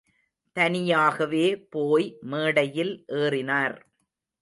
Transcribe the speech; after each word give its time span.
தனியாகவே 0.55 1.43
போய் 1.69 2.07
மேடையில் 2.25 2.93
ஏறினார். 3.15 3.77